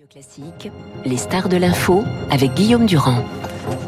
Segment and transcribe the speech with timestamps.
[0.00, 0.72] Radio Classique,
[1.04, 3.22] les stars de l'info avec Guillaume Durand.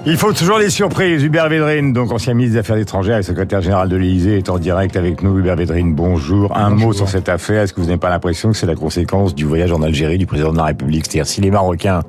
[0.04, 1.22] Il faut toujours les surprises.
[1.22, 4.58] Hubert Védrine, donc ancien ministre des Affaires étrangères et secrétaire général de l'Élysée, est en
[4.58, 5.38] direct avec nous.
[5.38, 6.54] Hubert Védrine, bonjour.
[6.54, 7.62] Un mot sur cette affaire.
[7.62, 10.26] Est-ce que vous n'avez pas l'impression que c'est la conséquence du voyage en Algérie du
[10.26, 11.06] président de la République?
[11.06, 12.02] C'est-à-dire, si les Marocains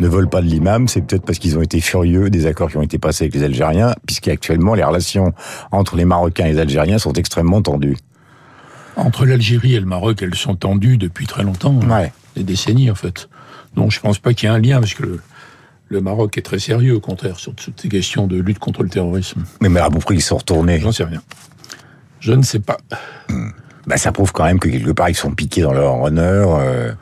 [0.00, 2.76] ne veulent pas de l'imam, c'est peut-être parce qu'ils ont été furieux des accords qui
[2.76, 5.32] ont été passés avec les Algériens, puisqu'actuellement, les relations
[5.72, 7.96] entre les Marocains et les Algériens sont extrêmement tendues.
[8.96, 11.78] Entre l'Algérie et le Maroc, elles sont tendues depuis très longtemps.
[11.88, 12.12] Ouais.
[12.34, 13.30] Des décennies, en fait.
[13.74, 15.20] Donc, je pense pas qu'il y ait un lien, parce que le,
[15.88, 18.88] le Maroc est très sérieux, au contraire, sur toutes ces questions de lutte contre le
[18.88, 19.44] terrorisme.
[19.60, 20.80] Mais, mais à bout près, ils sont retournés.
[20.80, 21.22] J'en sais rien.
[22.20, 22.78] Je ne sais pas.
[23.86, 26.56] Bah, ça prouve quand même que quelque part, ils sont piqués dans leur honneur.
[26.56, 26.92] Euh,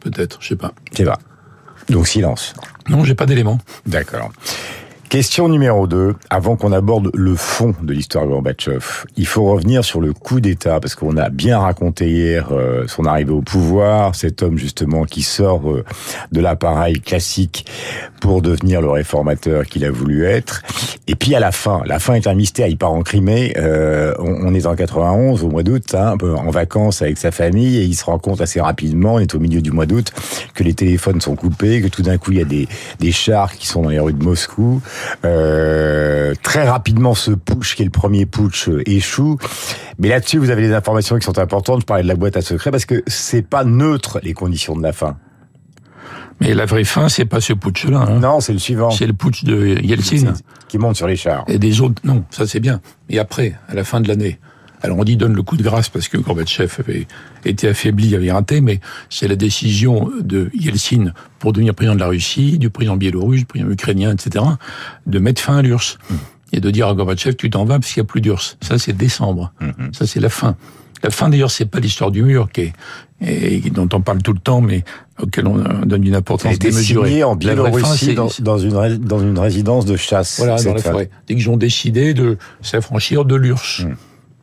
[0.00, 0.72] Peut-être, je sais pas.
[0.92, 1.18] je sais pas.
[1.88, 2.54] Donc, silence.
[2.88, 3.58] Non, j'ai pas d'éléments.
[3.86, 4.32] D'accord.
[5.14, 10.00] Question numéro 2, avant qu'on aborde le fond de l'histoire Gorbatchev, il faut revenir sur
[10.00, 14.42] le coup d'État, parce qu'on a bien raconté hier euh, son arrivée au pouvoir, cet
[14.42, 15.84] homme justement qui sort euh,
[16.32, 17.64] de l'appareil classique
[18.20, 20.62] pour devenir le réformateur qu'il a voulu être.
[21.06, 24.14] Et puis à la fin, la fin est un mystère, il part en Crimée, euh,
[24.18, 27.84] on, on est en 91, au mois d'août, hein, en vacances avec sa famille, et
[27.84, 30.12] il se rend compte assez rapidement, on est au milieu du mois d'août,
[30.54, 32.66] que les téléphones sont coupés, que tout d'un coup il y a des,
[32.98, 34.82] des chars qui sont dans les rues de Moscou,
[35.24, 39.38] euh, très rapidement, ce putsch, qui est le premier putsch, euh, échoue.
[39.98, 41.80] Mais là-dessus, vous avez des informations qui sont importantes.
[41.80, 44.82] Je parlais de la boîte à secret parce que c'est pas neutre les conditions de
[44.82, 45.16] la fin.
[46.40, 48.06] Mais la vraie fin, c'est pas ce putsch-là.
[48.08, 48.18] hein.
[48.18, 48.90] Non, c'est le suivant.
[48.90, 50.34] C'est le putsch de Yeltsin.
[50.68, 51.44] Qui monte sur les chars.
[51.46, 52.80] Et des autres, non, ça c'est bien.
[53.08, 54.40] Et après, à la fin de l'année,
[54.84, 57.06] alors on dit donne le coup de grâce parce que Gorbatchev avait
[57.44, 62.08] été affaibli, avait raté, mais c'est la décision de Yeltsin pour devenir président de la
[62.08, 64.44] Russie, du président biélorusse, du président ukrainien, etc.,
[65.06, 65.98] de mettre fin à l'URSS.
[66.52, 68.58] Et de dire à Gorbatchev, tu t'en vas parce qu'il n'y a plus d'URSS.
[68.60, 69.52] Ça c'est décembre.
[69.92, 70.54] Ça c'est la fin.
[71.02, 72.72] La fin d'ailleurs, c'est pas l'histoire du mur qui est,
[73.20, 74.84] et dont on parle tout le temps, mais
[75.20, 77.08] auquel on donne une importance démesurée.
[77.10, 80.36] signé en Biélorussie dans, dans une, ré- dans une résidence de chasse.
[80.38, 81.10] Voilà, dans la forêt.
[81.26, 83.82] Dès qu'ils ont décidé de s'affranchir de l'URSS.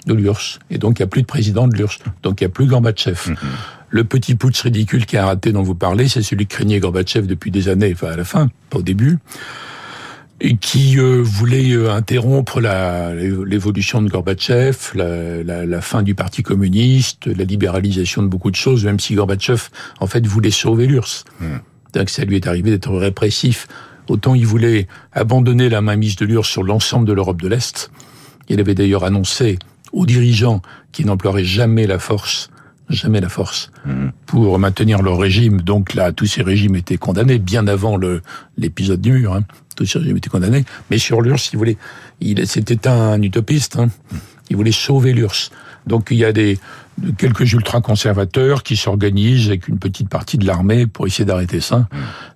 [0.07, 0.59] De l'URSS.
[0.71, 1.99] Et donc, il n'y a plus de président de l'URSS.
[2.23, 3.35] Donc, il n'y a plus Gorbatchev.
[3.89, 7.27] Le petit putsch ridicule qui a raté dont vous parlez, c'est celui que craignait Gorbatchev
[7.27, 9.19] depuis des années, enfin à la fin, pas au début,
[10.39, 16.41] et qui euh, voulait euh, interrompre l'évolution de Gorbatchev, la, la- la fin du Parti
[16.41, 19.63] communiste, la libéralisation de beaucoup de choses, même si Gorbatchev,
[19.99, 21.25] en fait, voulait sauver l'URSS.
[21.93, 23.67] Donc ça lui est arrivé d'être répressif.
[24.07, 27.91] Autant il voulait abandonner la mainmise de l'URSS sur l'ensemble de l'Europe de l'Est.
[28.49, 29.59] Il avait d'ailleurs annoncé
[29.93, 32.49] aux dirigeants qui n'emploieraient jamais la force,
[32.89, 33.71] jamais la force,
[34.25, 35.61] pour maintenir leur régime.
[35.61, 37.99] Donc là, tous ces régimes étaient condamnés bien avant
[38.57, 39.33] l'épisode du mur.
[39.33, 39.43] Hein.
[39.75, 40.65] Tous ces régimes étaient condamnés.
[40.89, 41.77] Mais sur l'URSS, il voulait,
[42.19, 43.77] il c'était un utopiste.
[43.77, 43.89] Hein.
[44.49, 45.51] Il voulait sauver l'URSS.
[45.87, 46.59] Donc il y a des
[47.17, 51.87] quelques ultra-conservateurs qui s'organisent avec une petite partie de l'armée pour essayer d'arrêter ça.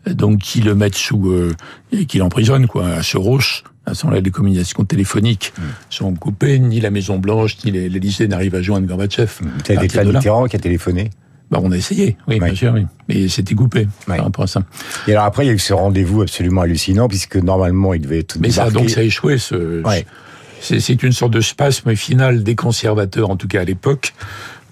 [0.10, 1.54] Donc qui le mettent sous euh,
[1.92, 3.40] et qui l'emprisonnent quoi à Soros.
[3.88, 5.54] À ce moment-là, les communications téléphoniques
[5.92, 9.28] sont coupées, ni la Maison Blanche ni l'Élysée n'arrivent à joindre Gorbatchev.
[9.28, 11.12] Ça a À été partir de là, Mitterrand qui a téléphoné.
[11.52, 12.88] bah, on a essayé, oui, bien sûr, oui.
[13.08, 14.16] mais c'était coupé Ouais.
[14.18, 14.64] par rapport à ça.
[15.08, 18.20] Et alors après, il y a eu ce rendez-vous absolument hallucinant puisque normalement, il devait
[18.22, 19.38] être Mais ça, donc, ça a échoué.
[19.38, 20.08] Ce, Ouais.
[20.66, 24.14] C'est, une sorte de spasme final des conservateurs, en tout cas à l'époque,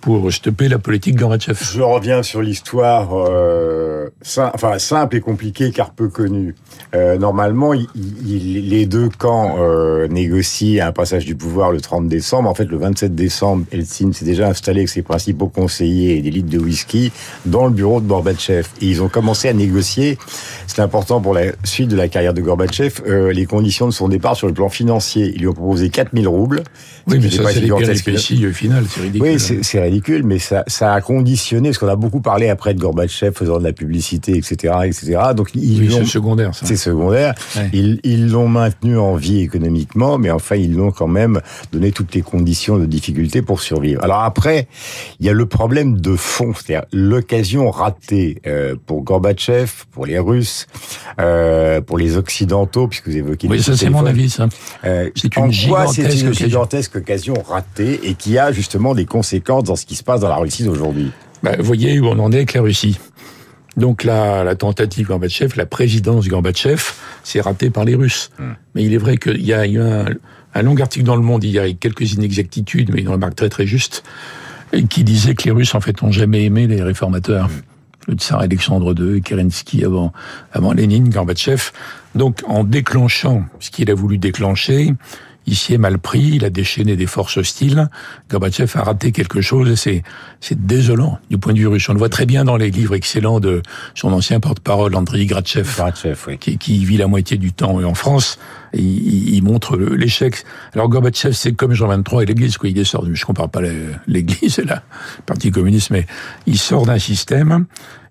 [0.01, 1.57] pour stopper la politique Gorbatchev.
[1.61, 6.55] Je reviens sur l'histoire euh, enfin, simple et compliquée car peu connue.
[6.95, 7.87] Euh, normalement, il-
[8.25, 12.47] il- les deux camps euh, négocient un passage du pouvoir le 30 décembre.
[12.49, 16.29] En fait, le 27 décembre, Eltsine s'est déjà installé avec ses principaux conseillers et des
[16.29, 17.11] litres de whisky
[17.47, 18.67] dans le bureau de Gorbatchev.
[18.81, 20.17] Et ils ont commencé à négocier,
[20.67, 24.07] c'est important pour la suite de la carrière de Gorbatchev, euh, les conditions de son
[24.07, 25.31] départ sur le plan financier.
[25.33, 26.63] Ils lui ont proposé 4000 roubles.
[27.07, 27.67] Oui, mais ça, c'est les
[28.03, 29.21] péripéties finales, c'est ridicule.
[29.31, 32.73] Oui, c'est c'est ridicule, mais ça, ça a conditionné, parce qu'on a beaucoup parlé après
[32.73, 35.17] de Gorbatchev faisant de la publicité, etc., etc.
[35.35, 36.62] Donc ils Oui, l'ont, c'est secondaire, ça.
[36.63, 37.33] C'est secondaire.
[37.55, 37.69] Ouais.
[37.73, 41.41] Ils ils l'ont maintenu en vie économiquement, mais enfin ils l'ont quand même
[41.71, 44.03] donné toutes les conditions de difficulté pour survivre.
[44.03, 44.67] Alors après,
[45.19, 50.19] il y a le problème de fond, c'est-à-dire l'occasion ratée euh, pour Gorbatchev, pour les
[50.19, 50.67] Russes,
[51.19, 53.47] euh, pour les Occidentaux, puisque vous évoquez.
[53.47, 54.47] Oui, ça, c'est mon avis, ça.
[54.85, 56.47] Euh, C'est en une quoi c'est gigantesque une occasion.
[56.47, 60.29] gigantesque occasion ratée et qui a justement des conséquences dans ce qui se passe dans
[60.29, 61.11] la Russie d'aujourd'hui?
[61.41, 62.97] Bah, vous voyez où on en est avec la Russie.
[63.75, 66.81] Donc la, la tentative Gorbatchev, la présidence Gorbatchev,
[67.23, 68.29] c'est raté par les Russes.
[68.75, 70.05] Mais il est vrai qu'il y a eu un,
[70.53, 73.65] un long article dans Le Monde hier avec quelques inexactitudes, mais une remarque très très
[73.65, 74.03] juste,
[74.89, 77.49] qui disait que les Russes en fait ont jamais aimé les réformateurs.
[78.07, 80.11] Le tsar Alexandre II, Kerensky avant,
[80.51, 81.71] avant Lénine, Gorbatchev.
[82.15, 84.93] Donc en déclenchant ce qu'il a voulu déclencher,
[85.47, 87.89] ici est mal pris, il a déchaîné des forces hostiles,
[88.29, 90.03] Gorbatchev a raté quelque chose et c'est,
[90.39, 91.87] c'est désolant du point de vue russe.
[91.89, 93.61] On le voit très bien dans les livres excellents de
[93.95, 95.67] son ancien porte-parole, Andriy Grachev,
[96.27, 96.37] oui.
[96.37, 98.39] qui, qui, vit la moitié du temps en France.
[98.73, 100.43] Et il, il montre l'échec.
[100.73, 102.69] Alors Gorbatchev, c'est comme Jean 23 et l'Église, quoi.
[102.69, 103.61] Il sort, je compare pas
[104.07, 104.75] l'Église et le
[105.25, 106.05] Parti communiste, mais
[106.47, 107.65] il sort d'un système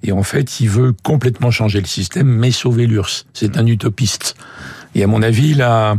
[0.05, 3.27] et en fait, il veut complètement changer le système, mais sauver l'URSS.
[3.33, 4.35] C'est un utopiste.
[4.95, 5.97] Et à mon avis, il a,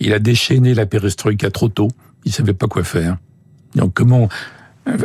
[0.00, 1.88] il a déchaîné la perestroïka trop tôt.
[2.24, 3.16] Il savait pas quoi faire.
[3.74, 4.28] Donc comment,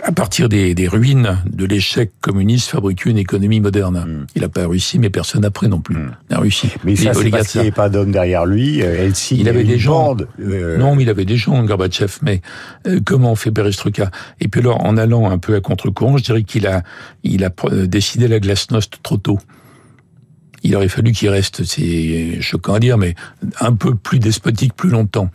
[0.03, 4.05] à partir des, des ruines de l'échec communiste, fabriquer une économie moderne?
[4.05, 4.27] Mm.
[4.35, 6.11] Il n'a pas réussi, mais personne après non plus mm.
[6.29, 6.69] n'a réussi.
[6.83, 8.81] Mais ça, c'est parce qu'il n'y avait pas d'homme derrière lui.
[8.81, 10.15] Euh, il avait des gens.
[10.39, 12.19] Euh, non, mais il avait des gens, Gorbatchev.
[12.21, 12.41] Mais
[12.87, 14.11] euh, comment on fait perestroïka?
[14.41, 16.83] Et puis alors, en allant un peu à contre-courant, je dirais qu'il a,
[17.23, 17.51] il a
[17.85, 19.39] décidé la glasnost trop tôt
[20.63, 23.15] il aurait fallu qu'il reste, c'est choquant à dire, mais
[23.59, 25.29] un peu plus despotique plus longtemps,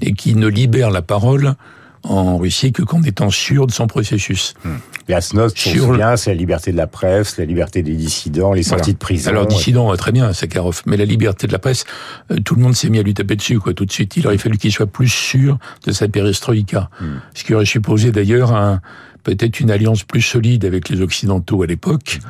[0.00, 1.54] et qu'il ne libère la parole
[2.02, 4.54] en Russie que qu'en étant sûr de son processus.
[4.64, 4.76] Hmm.
[5.08, 8.62] La SNOS, sur bien, c'est la liberté de la presse, la liberté des dissidents, les
[8.62, 9.30] sorties de prison.
[9.30, 11.84] Alors dissidents, très bien, Sakharov, mais la liberté de la presse,
[12.30, 14.16] euh, tout le monde s'est mis à lui taper dessus, quoi, tout de suite.
[14.16, 17.04] Il aurait fallu qu'il soit plus sûr de sa perestroïka, hmm.
[17.34, 18.80] ce qui aurait supposé d'ailleurs un
[19.22, 22.20] peut-être une alliance plus solide avec les Occidentaux à l'époque.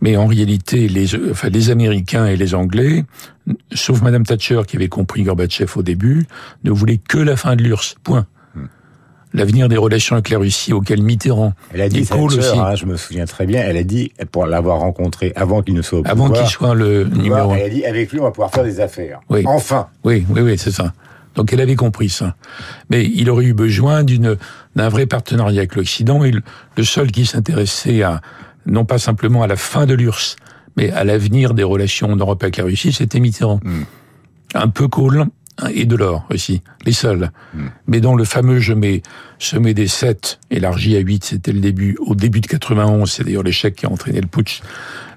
[0.00, 3.04] Mais en réalité, les, enfin, les Américains et les Anglais,
[3.72, 6.26] sauf Madame Thatcher qui avait compris Gorbatchev au début,
[6.64, 7.96] ne voulaient que la fin de l'URSS.
[8.02, 8.26] Point.
[8.54, 8.64] Hmm.
[9.34, 11.52] L'avenir des relations avec la Russie, auquel Mitterrand.
[11.74, 12.58] Elle a dit Thatcher, aussi.
[12.58, 13.62] Hein, je me souviens très bien.
[13.62, 16.74] Elle a dit, pour l'avoir rencontré avant qu'il ne soit au pouvoir, Avant qu'il soit
[16.74, 17.56] le numéro un.
[17.56, 19.20] Elle a dit, avec lui, on va pouvoir faire des affaires.
[19.28, 19.42] Oui.
[19.44, 19.88] Enfin.
[20.04, 20.94] Oui, oui, oui, c'est ça.
[21.34, 22.36] Donc elle avait compris ça.
[22.90, 24.36] Mais il aurait eu besoin d'une
[24.76, 28.20] d'un vrai partenariat avec l'Occident et le seul qui s'intéressait à
[28.66, 30.36] non pas simplement à la fin de l'URSS,
[30.76, 33.60] mais à l'avenir des relations d'Europe avec la Russie, c'était Mitterrand.
[33.62, 33.82] Hmm.
[34.54, 35.26] Un peu Kohl
[35.72, 37.30] et Delors aussi, les seuls.
[37.54, 37.66] Hmm.
[37.86, 39.02] Mais dans le fameux sommet,
[39.38, 43.42] sommet des sept, élargi à 8, c'était le début, au début de 91, c'est d'ailleurs
[43.42, 44.62] l'échec qui a entraîné le putsch,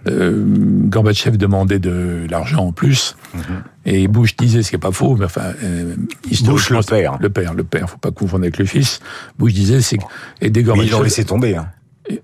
[0.07, 3.39] euh, Gorbatchev demandait de l'argent en plus, hmm.
[3.85, 5.95] et Bush disait, ce qui n'est pas faux, mais enfin, euh,
[6.43, 7.17] Bush le père.
[7.19, 8.99] Le père, le père, faut pas confondre avec le fils.
[9.39, 9.99] Bush disait, c'est
[10.41, 10.85] aider Gorbatchev.
[10.85, 11.67] Mais ils l'ont laissé tomber, hein.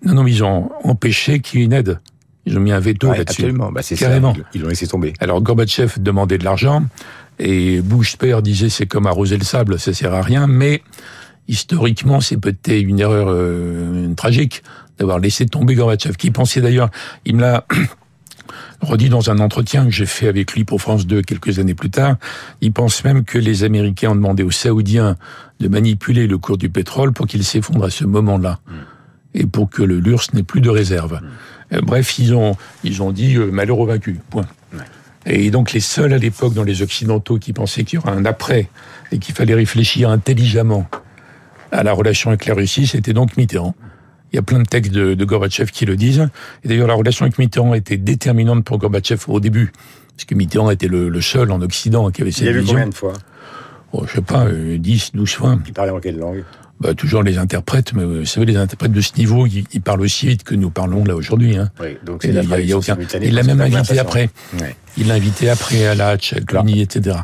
[0.03, 1.99] Non, non, ils ont empêché qu'il y ait une aide.
[2.45, 3.43] Ils ont mis un veto là-dessus.
[3.43, 4.33] Absolument, bah, c'est carrément.
[4.53, 5.13] Ils l'ont laissé tomber.
[5.19, 6.83] Alors Gorbatchev demandait de l'argent
[7.37, 10.47] et Bush père disait c'est comme arroser le sable, ça sert à rien.
[10.47, 10.81] Mais
[11.47, 14.63] historiquement, c'est peut-être une erreur euh, tragique
[14.99, 16.89] d'avoir laissé tomber Gorbatchev, qui pensait d'ailleurs,
[17.25, 17.65] il me l'a
[18.81, 21.89] redit dans un entretien que j'ai fait avec lui pour France 2 quelques années plus
[21.89, 22.17] tard,
[22.61, 25.15] il pense même que les Américains ont demandé aux Saoudiens
[25.59, 28.59] de manipuler le cours du pétrole pour qu'il s'effondre à ce moment-là.
[29.35, 31.21] Et pour que le LURSS n'ait plus de réserve.
[31.71, 34.47] Euh, bref, ils ont, ils ont dit euh, malheureux vaincu, point.
[35.25, 38.25] Et donc les seuls à l'époque dans les Occidentaux qui pensaient qu'il y aurait un
[38.25, 38.69] après
[39.11, 40.89] et qu'il fallait réfléchir intelligemment
[41.71, 43.75] à la relation avec la Russie, c'était donc Mitterrand.
[44.31, 46.29] Il y a plein de textes de, de Gorbatchev qui le disent.
[46.63, 49.71] Et d'ailleurs, la relation avec Mitterrand était déterminante pour Gorbatchev au début.
[50.15, 52.53] Parce que Mitterrand était le, seul en Occident qui avait cette vision.
[52.53, 53.13] Il a vu combien de fois?
[53.91, 55.59] Oh, Je sais pas, 10, euh, 12 fois.
[55.65, 56.43] Il parlait en quelle langue?
[56.79, 60.27] Bah, toujours les interprètes, mais vous savez, les interprètes de ce niveau, ils, parlent aussi
[60.27, 61.57] vite que nous parlons là aujourd'hui.
[61.57, 61.71] Hein.
[61.81, 62.97] Oui, donc c'est il, y a aucun...
[63.21, 64.29] il l'a même invité après.
[64.95, 67.17] Il l'a invité après à la à Cluny, etc.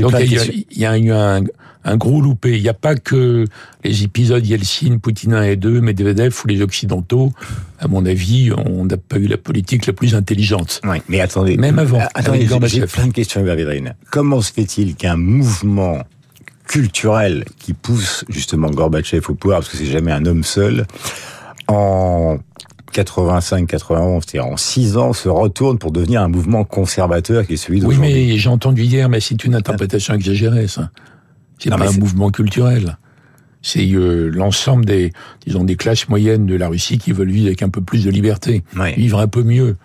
[0.00, 1.44] donc il y, a, eu un,
[1.84, 2.56] un gros loupé.
[2.56, 3.46] Il n'y a pas que
[3.84, 7.32] les épisodes Yeltsin, Poutine 1 et 2, Medvedev ou les Occidentaux.
[7.78, 10.80] À mon avis, on n'a pas eu la politique la plus intelligente.
[10.84, 11.56] Oui, mais attendez.
[11.56, 12.00] Même avant.
[12.14, 13.94] Attendez, j'ai plein de questions, Védrine.
[14.10, 15.98] Comment se fait-il qu'un mouvement
[16.66, 20.86] culturel qui pousse justement Gorbatchev au pouvoir, parce que c'est jamais un homme seul,
[21.66, 22.38] en
[22.92, 27.80] 85-91, c'est-à-dire en 6 ans, se retourne pour devenir un mouvement conservateur qui est celui
[27.80, 28.12] d'aujourd'hui?
[28.12, 30.90] Oui, mais j'ai entendu hier, mais c'est une interprétation exagérée, ça.
[31.60, 32.98] C'est pas un mouvement culturel.
[33.62, 35.12] C'est euh, l'ensemble des,
[35.46, 38.10] disons, des classes moyennes de la Russie qui veulent vivre avec un peu plus de
[38.10, 38.64] liberté,
[38.96, 39.76] vivre un peu mieux.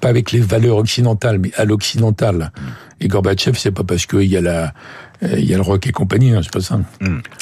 [0.00, 2.52] Pas avec les valeurs occidentales, mais à l'occidental.
[2.54, 2.64] Mm.
[3.00, 4.72] Et Gorbatchev, c'est pas parce qu'il y a la,
[5.22, 6.80] il y a le rock et compagnie, hein, c'est pas ça.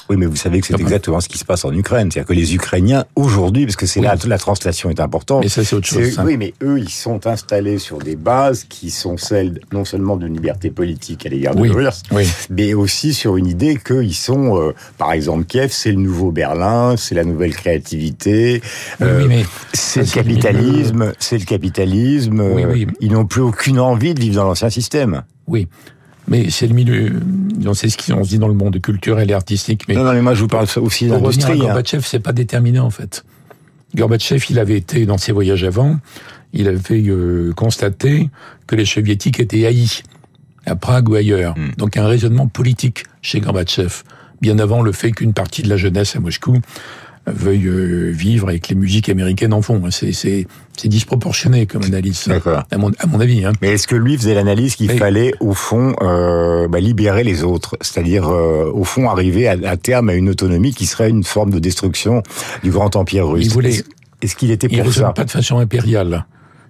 [0.08, 2.10] Oui, mais vous savez que c'est exactement ce qui se passe en Ukraine.
[2.10, 5.42] C'est-à-dire que les Ukrainiens, aujourd'hui, parce que c'est là, la translation est importante.
[5.42, 6.18] Mais ça, c'est autre chose.
[6.24, 10.34] Oui, mais eux, ils sont installés sur des bases qui sont celles non seulement d'une
[10.34, 12.02] liberté politique à l'égard de l'URSS,
[12.50, 16.96] mais aussi sur une idée qu'ils sont, euh, par exemple, Kiev, c'est le nouveau Berlin,
[16.96, 18.62] c'est la nouvelle créativité,
[19.02, 22.42] euh, mais c'est le capitalisme, c'est le capitalisme.
[23.00, 25.22] ils n'ont plus aucune envie de vivre dans l'ancien système.
[25.46, 25.68] Oui.
[26.28, 27.12] Mais c'est le milieu,
[27.74, 29.84] c'est ce qu'on se dit dans le monde culturel et artistique.
[29.88, 31.52] Mais non, non, mais moi je vous parle aussi d'industrie.
[31.52, 31.66] Hein.
[31.66, 33.24] Gorbatchev, c'est pas déterminé en fait.
[33.94, 35.96] Gorbatchev, il avait été dans ses voyages avant,
[36.52, 38.28] il avait euh, constaté
[38.66, 40.02] que les soviétiques étaient haïs
[40.66, 41.56] à Prague ou ailleurs.
[41.56, 41.70] Hmm.
[41.78, 44.02] Donc un raisonnement politique chez Gorbatchev,
[44.40, 46.60] bien avant le fait qu'une partie de la jeunesse à Moscou
[47.26, 49.82] veuille euh, vivre avec les musiques américaines en fond.
[49.90, 50.46] C'est,
[50.84, 52.28] disproportionné comme analyse,
[52.70, 53.44] à mon, à mon avis.
[53.44, 53.52] Hein.
[53.62, 57.76] Mais est-ce que lui faisait l'analyse qu'il fallait, au fond, euh, bah, libérer les autres?
[57.80, 61.58] C'est-à-dire, euh, au fond, arriver à, terme à une autonomie qui serait une forme de
[61.58, 62.22] destruction
[62.62, 63.82] du grand empire russe il voulait,
[64.22, 65.12] Est-ce qu'il était pour il ça?
[65.12, 66.26] pas de façon impériale.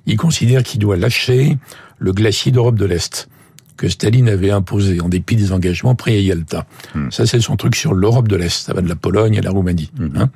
[0.06, 1.58] Il considère qu'il doit lâcher
[1.98, 3.28] le glacier d'Europe de l'Est
[3.76, 6.64] que Staline avait imposé en dépit des engagements pris à Yalta.
[6.94, 7.10] Hmm.
[7.10, 8.64] Ça, c'est son truc sur l'Europe de l'Est.
[8.66, 9.90] Ça va de la Pologne à la Roumanie.
[9.98, 10.08] Hmm.
[10.16, 10.30] Hein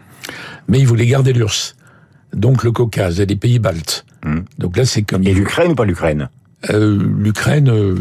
[0.68, 1.76] Mais il voulait garder l'URSS.
[2.32, 4.04] Donc le Caucase et les pays baltes.
[4.24, 4.40] Hmm.
[4.58, 5.22] Donc là, c'est comme...
[5.24, 6.28] Et l'Ukraine ou pas l'Ukraine?
[6.70, 7.68] Euh, L'Ukraine...
[7.68, 7.94] Euh,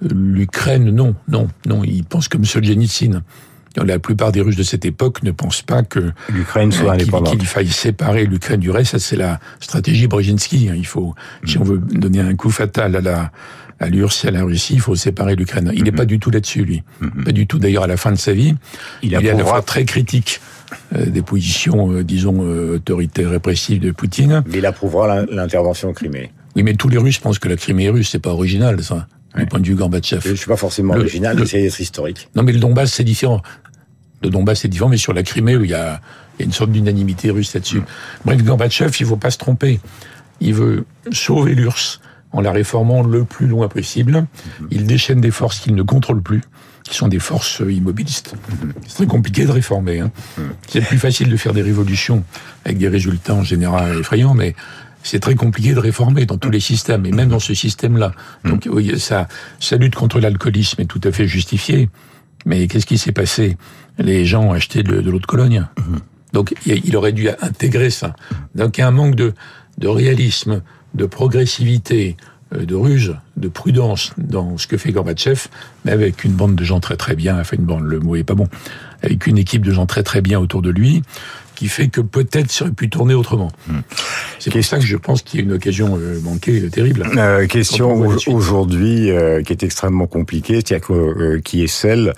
[0.00, 1.82] L'Ukraine, non, non, non.
[1.82, 3.24] Il pense comme Solzhenitsyn.
[3.76, 7.36] La plupart des Russes de cette époque ne pensent pas que l'Ukraine soit euh, indépendante.
[7.36, 8.92] Qu'il faille séparer l'Ukraine du reste.
[8.92, 10.68] Ça, c'est la stratégie Brzezinski.
[10.68, 10.74] Hein.
[10.76, 13.32] Il faut, si on veut donner un coup fatal à la
[13.80, 15.70] à l'URSS et à la Russie, il faut séparer l'Ukraine.
[15.74, 15.96] Il n'est mhm.
[15.96, 16.82] pas du tout là-dessus, lui.
[17.00, 17.24] Mhm.
[17.24, 17.58] Pas du tout.
[17.58, 18.54] D'ailleurs, à la fin de sa vie,
[19.02, 20.40] il, est à la fois très critique
[20.94, 24.42] euh, des positions, euh, disons, euh, autoritaires, répressives de Poutine.
[24.46, 26.32] Mais il approuvera l'intervention en Crimée.
[26.56, 28.10] Oui, mais tous les Russes pensent que la Crimée est russe.
[28.10, 29.06] C'est pas original, ça.
[29.36, 30.22] Du point de vue Gorbatchev.
[30.24, 32.28] Je suis pas forcément original, j'essaie d'être historique.
[32.34, 33.40] Non, mais le Donbass, c'est différent.
[34.22, 36.00] Le Donbass, c'est différent, mais sur la Crimée, où il y a,
[36.36, 37.78] il y a une sorte d'unanimité russe là-dessus.
[37.78, 37.84] Mm.
[38.24, 39.78] Bref, Gorbatchev, il faut pas se tromper.
[40.40, 42.00] Il veut sauver l'URSS
[42.32, 44.26] en la réformant le plus loin possible.
[44.60, 44.68] Mhm.
[44.70, 46.42] Il déchaîne des forces qu'il ne contrôle plus,
[46.84, 48.34] qui sont des forces immobilistes.
[48.34, 48.72] Mhm.
[48.86, 50.00] C'est très compliqué de réformer.
[50.00, 50.10] Hein.
[50.36, 50.44] Mhm.
[50.68, 52.24] C'est plus facile de faire des révolutions
[52.64, 54.54] avec des résultats en général effrayants, mais
[55.02, 58.12] c'est très compliqué de réformer dans tous les systèmes, et même dans ce système-là.
[58.44, 59.28] Donc oui, ça,
[59.60, 61.88] sa lutte contre l'alcoolisme est tout à fait justifiée.
[62.44, 63.56] Mais qu'est-ce qui s'est passé?
[63.98, 65.66] Les gens ont acheté de, l'eau de Cologne.
[66.32, 68.14] Donc il aurait dû intégrer ça.
[68.54, 69.34] Donc il y a un manque de,
[69.78, 70.62] de réalisme,
[70.94, 72.16] de progressivité,
[72.54, 75.48] euh, de ruse, de prudence dans ce que fait Gorbatchev,
[75.84, 78.24] mais avec une bande de gens très très bien, enfin une bande, le mot est
[78.24, 78.48] pas bon,
[79.02, 81.02] avec une équipe de gens très très bien autour de lui,
[81.54, 83.50] qui fait que peut-être ça aurait pu tourner autrement.
[83.66, 83.80] Hmm.
[84.38, 87.04] C'est pour ça que je pense qu'il y a une occasion euh, manquée euh, terrible.
[87.48, 87.90] question
[88.28, 89.10] aujourd'hui
[89.44, 92.14] qui est extrêmement compliquée, qui est celle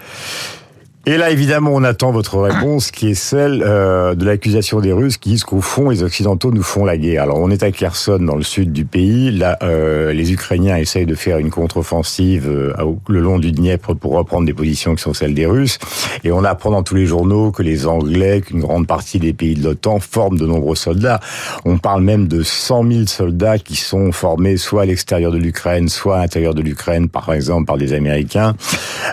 [1.07, 5.17] et là, évidemment, on attend votre réponse, qui est celle euh, de l'accusation des Russes
[5.17, 7.23] qui disent qu'au fond, les Occidentaux nous font la guerre.
[7.23, 9.31] Alors, on est à Kherson, dans le sud du pays.
[9.31, 12.75] Là, euh, les Ukrainiens essayent de faire une contre-offensive euh,
[13.09, 15.79] le long du Dniepr pour reprendre des positions qui sont celles des Russes.
[16.23, 19.55] Et on apprend dans tous les journaux que les Anglais, qu'une grande partie des pays
[19.55, 21.21] de l'OTAN forment de nombreux soldats.
[21.65, 25.89] On parle même de 100 000 soldats qui sont formés soit à l'extérieur de l'Ukraine,
[25.89, 28.55] soit à l'intérieur de l'Ukraine, par exemple, par des Américains.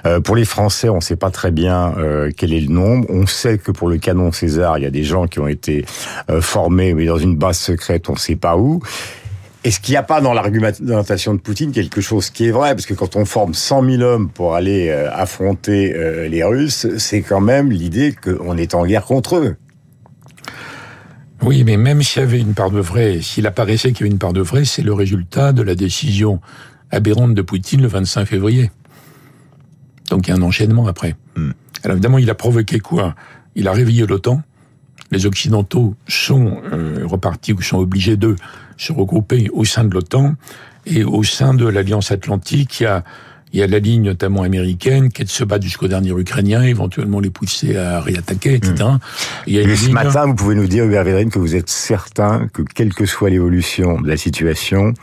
[0.06, 3.08] Euh, pour les Français, on ne sait pas très bien euh, quel est le nombre.
[3.10, 5.86] On sait que pour le canon César, il y a des gens qui ont été
[6.30, 8.82] euh, formés, mais dans une base secrète, on ne sait pas où.
[9.64, 12.76] Est-ce qu'il n'y a pas dans l'argumentation de Poutine quelque chose qui est vrai?
[12.76, 15.94] Parce que quand on forme 100 000 hommes pour aller euh, affronter
[16.30, 19.56] les Russes, c'est quand même l'idée qu'on est en guerre contre eux.
[21.42, 24.14] Oui, mais même s'il y avait une part de vrai, s'il apparaissait qu'il y avait
[24.14, 26.40] une part de vrai, c'est le résultat de la décision
[26.92, 28.72] aberrante de Poutine le 25 février.
[30.10, 31.16] Donc il y a un enchaînement après.
[31.36, 31.52] Hmm.
[31.84, 33.16] Alors évidemment, il a provoqué quoi?
[33.56, 34.42] Il a réveillé l'OTAN.
[35.12, 38.36] Les Occidentaux sont euh, repartis ou sont obligés de
[38.78, 40.36] se regrouper au sein de l'OTAN
[40.86, 43.04] et au sein de l'Alliance Atlantique, il y a
[43.54, 46.64] il y a la ligne notamment américaine qui est de se battre jusqu'au dernier Ukrainien,
[46.64, 48.74] éventuellement les pousser à réattaquer, etc.
[48.74, 48.98] Hmm.
[49.48, 52.94] et ce matin, vous pouvez nous dire, Hubert Védrine, que vous êtes certain que quelle
[52.94, 54.94] que soit l'évolution de la situation,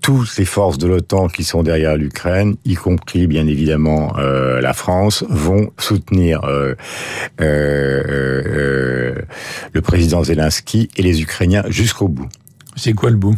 [0.00, 4.72] toutes les forces de l'OTAN qui sont derrière l'Ukraine, y compris bien évidemment euh, la
[4.72, 6.74] France, vont soutenir euh,
[7.40, 9.14] euh, euh,
[9.72, 12.28] le président Zelensky et les Ukrainiens jusqu'au bout.
[12.76, 13.36] C'est quoi le bout?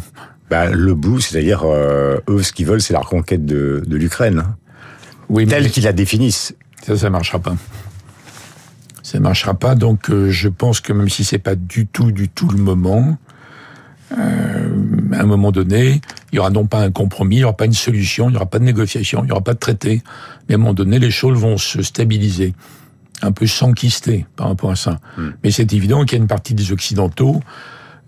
[0.49, 4.43] Bah, Le bout, c'est-à-dire euh, eux, ce qu'ils veulent, c'est la reconquête de, de l'Ukraine.
[5.29, 6.55] Oui, telle qu'ils la définissent.
[6.85, 7.55] Ça, ça marchera pas.
[9.01, 9.75] Ça marchera pas.
[9.75, 13.17] Donc, je pense que même si c'est pas du tout, du tout le moment,
[14.17, 14.69] euh,
[15.13, 16.01] à un moment donné,
[16.31, 18.37] il y aura non pas un compromis, il n'y aura pas une solution, il n'y
[18.37, 20.01] aura pas de négociation, il n'y aura pas de traité,
[20.47, 22.53] mais à un moment donné, les choses vont se stabiliser,
[23.21, 24.99] un peu s'enquister par rapport à ça.
[25.17, 25.29] Hmm.
[25.43, 27.41] Mais c'est évident qu'il y a une partie des Occidentaux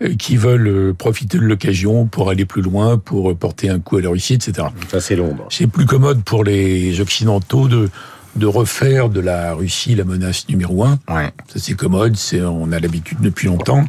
[0.04, 3.98] euh, qui veulent euh, profiter de l'occasion pour aller plus loin, pour porter un coup
[3.98, 4.68] à la Russie, etc.
[4.90, 5.48] Ça, c'est l'ombre.
[5.50, 7.90] C'est plus commode pour les Occidentaux de
[8.36, 11.00] de refaire de la Russie la menace numéro un.
[11.08, 11.32] Ouais.
[11.48, 13.86] Ça c'est commode, c'est on a l'habitude depuis longtemps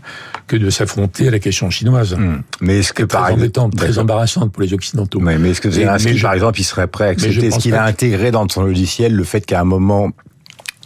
[0.46, 2.14] que de s'affronter à la question chinoise.
[2.14, 2.42] Hmm.
[2.60, 5.20] Mais est-ce que par exemple, très embarrassante pour les occidentaux.
[5.20, 8.30] mais est-ce que Zelensky, par exemple, il serait prêt à accepter Est-ce qu'il a intégré
[8.30, 10.10] dans son logiciel le fait qu'à un moment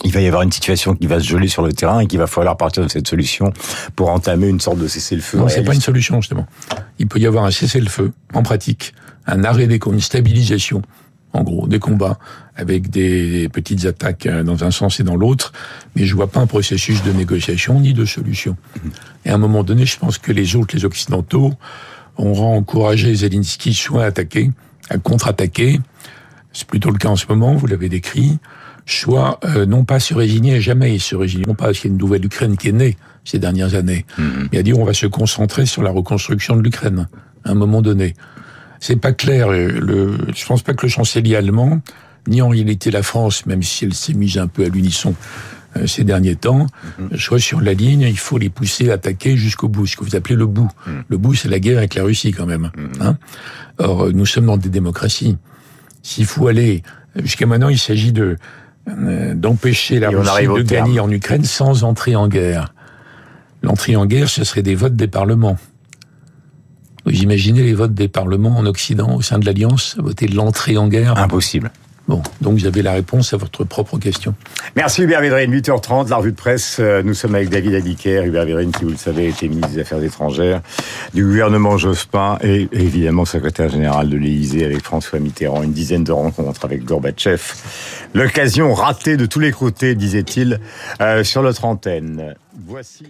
[0.03, 2.19] il va y avoir une situation qui va se geler sur le terrain et qu'il
[2.19, 3.53] va falloir partir de cette solution
[3.97, 5.37] pour entamer une sorte de cessez-le-feu.
[5.37, 6.47] Non, c'est pas une solution justement.
[6.99, 8.95] Il peut y avoir un cessez-le-feu en pratique,
[9.27, 10.81] un arrêt des comptes, une stabilisation
[11.33, 12.19] en gros, des combats
[12.61, 15.53] avec des petites attaques euh, dans un sens et dans l'autre,
[15.97, 18.57] mais je vois pas un processus de négociation ni de solution.
[19.25, 21.55] Et à un moment donné, je pense que les autres, les Occidentaux,
[22.17, 24.51] auront encouragé Zelensky soit à attaquer,
[24.91, 25.81] à contre-attaquer,
[26.53, 28.39] c'est plutôt le cas en ce moment, vous l'avez décrit,
[28.87, 31.95] soit euh, non pas se résigner, jamais ils se résigneront pas, parce qu'il y a
[31.95, 34.05] une nouvelle Ukraine qui est née ces dernières années.
[34.19, 37.09] Mm Il a dit on va se concentrer sur la reconstruction de l'Ukraine
[37.45, 38.15] à un moment donné.
[38.81, 39.51] C'est pas clair.
[39.51, 41.81] Le, je pense pas que le chancelier allemand,
[42.27, 45.15] ni en réalité la France, même si elle s'est mise un peu à l'unisson
[45.77, 46.67] euh, ces derniers temps,
[46.99, 50.05] mm soit sur la ligne, il faut les pousser à attaquer jusqu'au bout, ce que
[50.05, 50.71] vous appelez le bout.
[50.87, 50.91] Mm.
[51.09, 52.71] Le bout, c'est la guerre avec la Russie quand même.
[52.77, 53.03] Mm-hmm.
[53.03, 53.19] Hein
[53.79, 55.37] Or, nous sommes dans des démocraties.
[56.03, 56.83] S'il faut aller
[57.17, 58.37] jusqu'à maintenant, il s'agit de
[58.89, 62.75] euh, d'empêcher la Russie de gagner en Ukraine sans entrer en guerre.
[63.63, 65.59] L'entrée en guerre, ce serait des votes des parlements.
[67.05, 70.89] Vous imaginez les votes des parlements en Occident, au sein de l'Alliance, voter l'entrée en
[70.89, 71.17] guerre?
[71.19, 71.71] Impossible.
[72.11, 74.35] Bon, donc vous avez la réponse à votre propre question.
[74.75, 76.79] Merci Hubert Védrine, 8h30, la revue de presse.
[76.81, 79.83] Euh, nous sommes avec David Adiker, Hubert Védrine qui, vous le savez, était ministre des
[79.83, 80.61] Affaires étrangères
[81.15, 85.63] du gouvernement Jospin et évidemment secrétaire général de l'Élysée avec François Mitterrand.
[85.63, 87.41] Une dizaine de rencontres avec Gorbatchev.
[88.13, 90.59] L'occasion ratée de tous les côtés, disait-il,
[91.01, 92.35] euh, sur notre antenne.
[92.67, 93.05] Voici